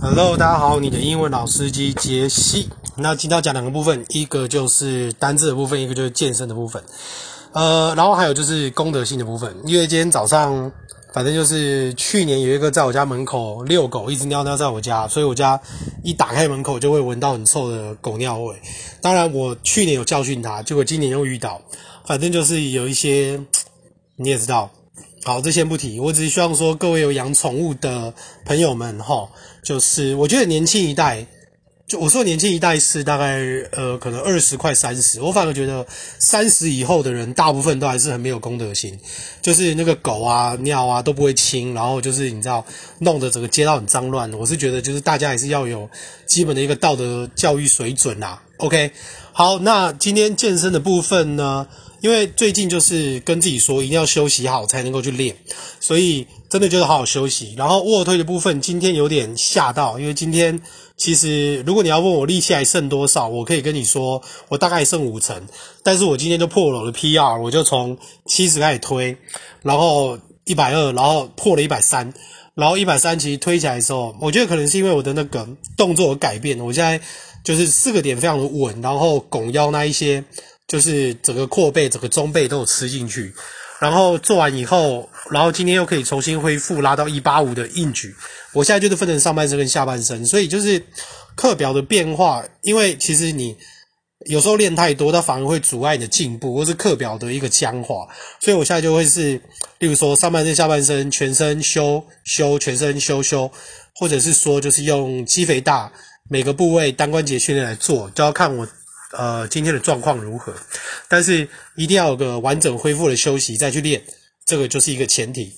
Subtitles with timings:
[0.00, 2.68] Hello，大家好，你的英文老司机杰西。
[2.96, 6.82] 那今天要讲两个部分，一个就是单字的部分，一个就是健身的部分。
[7.52, 9.54] 呃，然后还有就是功德性的部分。
[9.64, 10.70] 因为今天早上，
[11.12, 15.58] 反正就是去年有一个在我家门口遛狗，一直尿尿在我家，所以我家
[16.02, 18.54] 一打开门口就会闻到很臭的狗尿味。
[19.00, 21.60] 当然，我去年有教训他，结果今年又遇到。
[22.04, 23.40] 反正就是有一些，
[24.16, 24.70] 你也知道。
[25.24, 28.12] 好，这先不提，我只是希望说各位有养宠物的
[28.44, 29.26] 朋友们齁，
[29.64, 31.26] 就是我觉得年轻一代，
[31.88, 33.40] 就我说年轻一代是大概
[33.72, 35.84] 呃可能二十快三十，我反而觉得
[36.18, 38.98] 三十以后的人大部分都还是很没有公德心，
[39.40, 42.64] 就是那个狗啊尿啊都不会清，然后就是你知道
[42.98, 45.88] 弄得整个街道很脏乱，我是觉得就是大家还是要有
[46.26, 48.42] 基本的一个道德教育水准啦。
[48.58, 48.90] OK，
[49.32, 51.66] 好，那今天健身的部分呢？
[52.04, 55.34] 因为最近就是跟自己说一定要休息好才能够去练，
[55.80, 57.54] 所以真的就是好好休息。
[57.56, 60.60] 然后卧推的部分今天有点吓到，因为今天
[60.98, 65.48] 其实如果你要问我力气还剩多少，我可以跟你说我大概剩五成，
[65.82, 67.96] 但是我今天就破了我的 PR，我就从
[68.26, 69.16] 七十开始推，
[69.62, 72.12] 然后一百二，然后破了一百三，
[72.54, 77.00] 然后一百三其实推起来的时候，我觉得可能是因为我的那个动作有改变，我现在
[77.42, 80.22] 就是四个点非常的稳，然后拱腰那一些。
[80.66, 83.32] 就是整个阔背、整个中背都有吃进去，
[83.78, 88.14] 然后做完以后，然后今天又可以重新恢复拉到一八五的硬举。
[88.54, 90.82] 我现在就是分成上半身跟下半身，所以就是
[91.34, 92.42] 课表的变化。
[92.62, 93.54] 因为其实你
[94.26, 98.08] 有时候练太多，它反而会阻碍你的进步，或是课表的一个僵化。
[98.40, 99.38] 所以我现在就会是，
[99.78, 103.50] 例如说上半身、下半身全身修修，全身修修，
[103.94, 105.92] 或者是说就是用肌肥大
[106.30, 108.66] 每个部位单关节训练来做，就要看我。
[109.16, 110.54] 呃，今天的状况如何？
[111.08, 114.02] 但是一定要有个完整恢复的休息再去练，
[114.44, 115.52] 这个就是一个前提。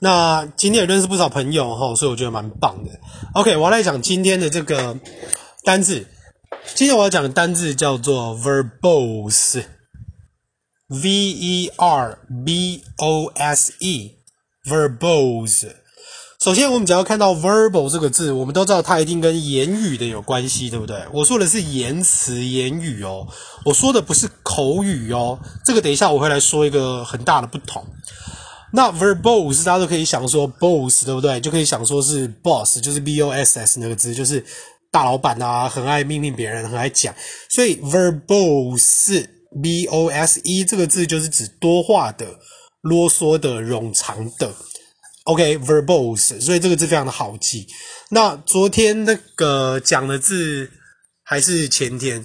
[0.00, 2.90] 那今天也认识不少朋友哈，所以我觉得蛮棒的。
[3.34, 4.98] OK，我要来讲今天的这个
[5.64, 6.06] 单字。
[6.74, 9.68] 今天我要讲的单字叫做 verbose，V
[11.08, 15.74] E R B O S E，verbose。
[16.42, 21.02] 首先，我们只要看到 verbal 这个字，我们都知道它一定跟言语的有关系，对不对？
[21.12, 23.26] 我说的是言辞、言语哦，
[23.64, 25.38] 我说的不是口语哦。
[25.64, 27.82] 这个等一下我会来说一个很大的不同。
[28.74, 31.40] 那 verbose 大家都可以想说 boss，对不对？
[31.40, 34.44] 就可以想说是 boss，就是 b o s s 那个字，就是
[34.90, 37.14] 大老板啊，很爱命令别人，很爱讲。
[37.48, 39.26] 所以 verbose
[39.62, 42.26] b o s e 这个字就是指多话的、
[42.82, 44.52] 啰嗦的、冗长的。
[45.24, 47.66] OK，verbose，、所以这个字非常的好记。
[48.10, 50.70] 那昨天那个讲的字
[51.22, 52.24] 还是前天，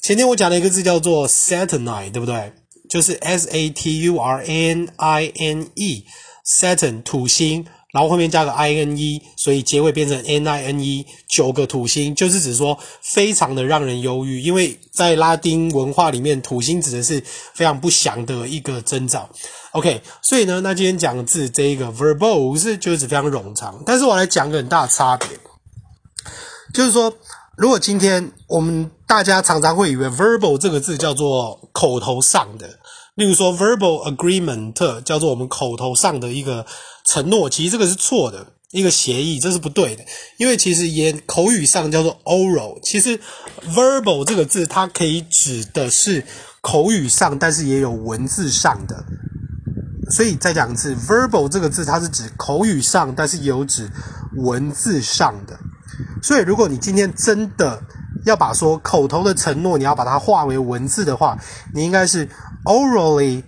[0.00, 2.52] 前天我讲了一个字叫做 saturnine，对不对？
[2.88, 7.66] 就是 S A T U R N I N E，Saturn 土星。
[7.96, 17.24] 然后后面加个 i n e，所以结尾变成 n i n e，九个土星就是指说非常的让人忧郁，因为在拉丁文化里面，土星指的是
[17.54, 19.26] 非常不祥的一个征兆。
[19.70, 25.28] OK，所以呢，那今天讲的字这一个 verbose 就是指非常冗长，但是我来讲个很大的差别，
[26.74, 27.10] 就是说，
[27.56, 32.68] 如果今天我们大家常常会以为 verbal 这个字叫做口头上的。
[33.16, 36.66] 例如说，verbal agreement 叫做我们口头上的一个
[37.06, 40.04] 承诺，其实这个是错的，一个协议，这是不对的。
[40.36, 43.18] 因为其实言口语上叫做 oral，其实
[43.70, 46.22] verbal 这个字它可以指的是
[46.60, 49.02] 口语上，但是也有文字上的。
[50.10, 53.90] 所以再讲一次，verbal 这个字它是指口语上，但是也有指
[54.36, 55.58] 文字上的。
[56.22, 57.82] 所以如果你今天真的
[58.26, 61.38] 要把说口头的承诺，你要把它化为文字的话，
[61.72, 62.28] 你应该是。
[62.66, 63.44] Orally,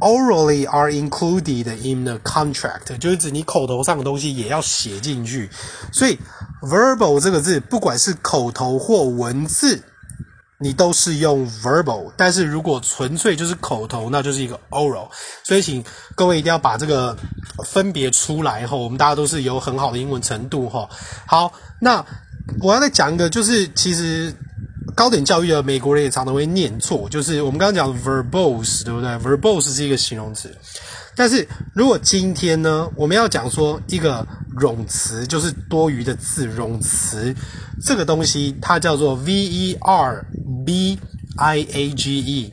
[0.00, 5.50] orally are included in the contract，就是指你口头上的东西也要写进去。
[5.92, 6.18] 所以
[6.62, 9.82] ，verbal 这个字，不管是口头或文字，
[10.58, 12.10] 你都是用 verbal。
[12.16, 15.10] 但是如果纯粹就是口头，那就是一个 oral。
[15.44, 15.84] 所以，请
[16.14, 17.14] 各位一定要把这个
[17.66, 20.88] 分别出来后，我们大家都是有很好的英文程度哈。
[21.26, 21.52] 好，
[21.82, 22.02] 那
[22.62, 24.34] 我要再讲一个，就是其实。
[24.94, 30.54] 高等教育的美国人也常常会念错，就是我们刚刚讲的 verbose，对不对？verbose 是一个形容词，
[31.16, 37.34] 但是如果今天呢，我们要讲说一个冗词，就是多余的字，冗词
[37.82, 40.98] 这个东西它叫做 verb
[41.36, 42.52] iage，verb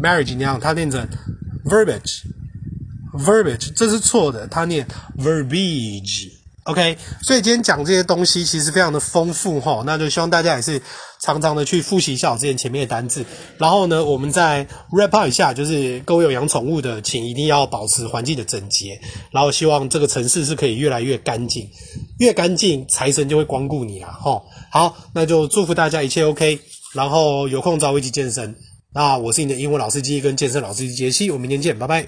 [0.01, 1.05] marriage 那样，它念成
[1.65, 4.87] verbiage，verbiage，这是错的，它念
[5.17, 6.38] verbiage。
[6.69, 10.79] OK，所以今天讲这些东西其实非常的丰富哈，那就希望大家也是
[11.19, 13.25] 常常的去复习一下我之前前面的单字，
[13.57, 19.01] 然后呢，我们再 wrap up 一下，就是各位有养宠物的，请一定要保持环境的整洁，
[19.31, 21.67] 然后希望这个城市是可以越来越干净，
[22.19, 24.39] 越干净财神就会光顾你啊哈。
[24.71, 26.59] 好，那就祝福大家一切 OK，
[26.93, 28.55] 然后有空找我一起健身。
[28.93, 32.05] 那我是你的英文老师机跟健身老师机杰西，我们明天见，拜拜。